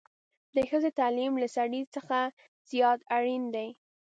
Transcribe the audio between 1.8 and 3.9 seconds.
څخه زيات اړين دی